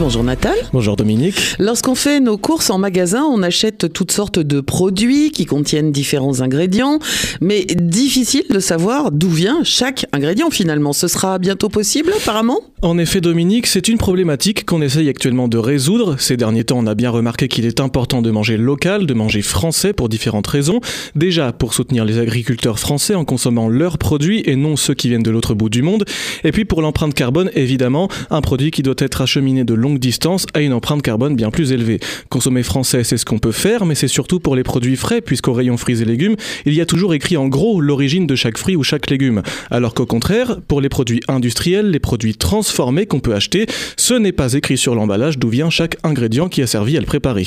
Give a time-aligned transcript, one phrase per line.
[0.00, 0.54] Bonjour Natal.
[0.72, 1.36] Bonjour Dominique.
[1.58, 6.40] Lorsqu'on fait nos courses en magasin, on achète toutes sortes de produits qui contiennent différents
[6.40, 7.00] ingrédients,
[7.42, 10.94] mais difficile de savoir d'où vient chaque ingrédient finalement.
[10.94, 12.60] Ce sera bientôt possible apparemment?
[12.80, 16.18] En effet Dominique, c'est une problématique qu'on essaye actuellement de résoudre.
[16.18, 19.42] Ces derniers temps, on a bien remarqué qu'il est important de manger local, de manger
[19.42, 20.80] français pour différentes raisons.
[21.14, 25.22] Déjà pour soutenir les agriculteurs français en consommant leurs produits et non ceux qui viennent
[25.22, 26.06] de l'autre bout du monde.
[26.42, 30.46] Et puis pour l'empreinte carbone, évidemment, un produit qui doit être acheminé de long distance
[30.54, 32.00] a une empreinte carbone bien plus élevée.
[32.28, 35.52] Consommer français, c'est ce qu'on peut faire, mais c'est surtout pour les produits frais, puisqu'au
[35.52, 36.36] rayon fruits et légumes,
[36.66, 39.42] il y a toujours écrit en gros l'origine de chaque fruit ou chaque légume.
[39.70, 44.32] Alors qu'au contraire, pour les produits industriels, les produits transformés qu'on peut acheter, ce n'est
[44.32, 47.46] pas écrit sur l'emballage d'où vient chaque ingrédient qui a servi à le préparer.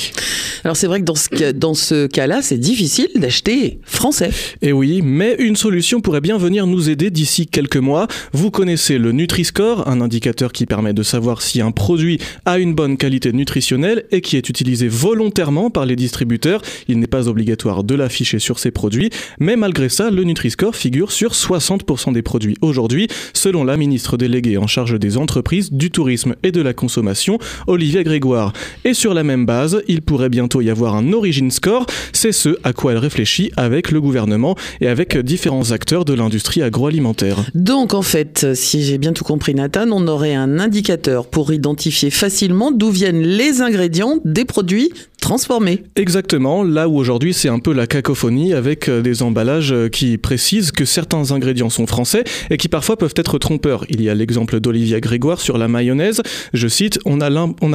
[0.64, 4.30] Alors c'est vrai que dans ce, dans ce cas-là, c'est difficile d'acheter français.
[4.62, 8.06] Et oui, mais une solution pourrait bien venir nous aider d'ici quelques mois.
[8.32, 12.74] Vous connaissez le Nutri-Score, un indicateur qui permet de savoir si un produit a une
[12.74, 16.62] bonne qualité nutritionnelle et qui est utilisé volontairement par les distributeurs.
[16.88, 21.12] Il n'est pas obligatoire de l'afficher sur ses produits, mais malgré ça, le Nutri-Score figure
[21.12, 26.34] sur 60% des produits aujourd'hui, selon la ministre déléguée en charge des entreprises, du tourisme
[26.42, 28.52] et de la consommation, Olivier Grégoire.
[28.84, 32.56] Et sur la même base, il pourrait bientôt y avoir un Origin Score, c'est ce
[32.64, 37.44] à quoi elle réfléchit avec le gouvernement et avec différents acteurs de l'industrie agroalimentaire.
[37.54, 42.10] Donc en fait, si j'ai bien tout compris Nathan, on aurait un indicateur pour identifier
[42.14, 44.90] facilement d'où viennent les ingrédients des produits
[45.24, 45.82] transformés.
[45.96, 50.18] Exactement, là où aujourd'hui c'est un peu la cacophonie avec euh, des emballages euh, qui
[50.18, 53.86] précisent que certains ingrédients sont français et qui parfois peuvent être trompeurs.
[53.88, 56.20] Il y a l'exemple d'Olivia Grégoire sur la mayonnaise.
[56.52, 57.30] Je cite, on a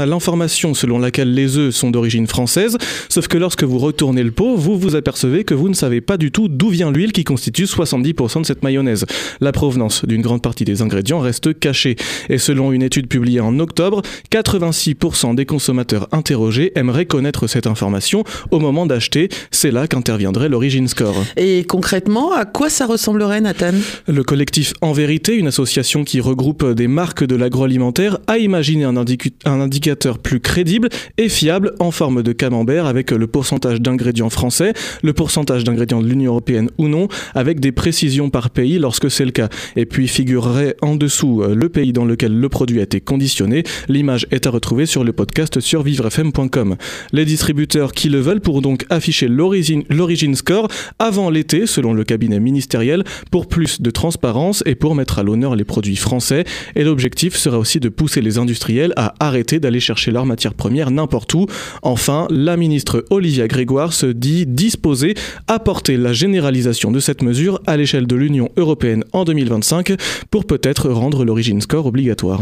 [0.05, 2.77] l'information selon laquelle les œufs sont d'origine française,
[3.09, 6.17] sauf que lorsque vous retournez le pot, vous vous apercevez que vous ne savez pas
[6.17, 9.08] du tout d'où vient l'huile qui constitue 70% de cette mayonnaise.
[9.42, 11.95] La provenance d'une grande partie des ingrédients reste cachée.
[12.30, 18.23] Et selon une étude publiée en octobre, 86% des consommateurs interrogés aimeraient connaître cette information
[18.51, 19.29] au moment d'acheter.
[19.51, 21.15] C'est là qu'interviendrait l'Origin Score.
[21.37, 23.73] Et concrètement, à quoi ça ressemblerait, Nathan?
[24.08, 28.95] Le collectif En Vérité, une association qui regroupe des marques de l'agroalimentaire, a imaginé un,
[28.95, 34.73] un indicateur plus crédible et fiable en forme de camembert avec le pourcentage d'ingrédients français,
[35.03, 39.25] le pourcentage d'ingrédients de l'Union européenne ou non, avec des précisions par pays lorsque c'est
[39.25, 39.49] le cas.
[39.75, 43.64] Et puis figurerait en dessous euh, le pays dans lequel le produit a été conditionné.
[43.87, 46.75] L'image est à retrouver sur le podcast sur vivrefm.com.
[47.11, 50.67] Les distributeurs qui le veulent pourront donc afficher l'origine score
[50.97, 55.55] avant l'été, selon le cabinet ministériel, pour plus de transparence et pour mettre à l'honneur
[55.55, 56.43] les produits français.
[56.75, 60.89] Et l'objectif sera aussi de pousser les industriels à arrêter d'aller chercher leurs matières premières
[60.89, 61.45] n'importe où.
[61.83, 65.13] Enfin, la ministre Olivia Grégoire se dit disposée
[65.47, 69.93] à porter la généralisation de cette mesure à l'échelle de l'Union européenne en 2025
[70.31, 72.41] pour peut-être rendre l'origine score obligatoire.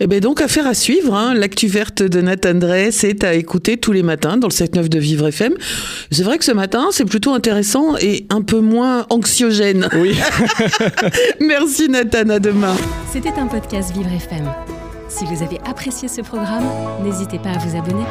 [0.00, 1.32] Et eh bien donc affaire à suivre, hein.
[1.34, 4.98] l'actu verte de Nathan Drey, c'est à écouter tous les matins dans le 7-9 de
[4.98, 5.54] Vivre FM.
[6.10, 9.88] C'est vrai que ce matin, c'est plutôt intéressant et un peu moins anxiogène.
[9.94, 10.18] Oui.
[11.40, 12.76] Merci Nathan, à demain.
[13.12, 14.50] C'était un podcast Vivre FM.
[15.08, 16.64] Si vous avez apprécié ce programme,
[17.02, 18.04] n'hésitez pas à vous abonner.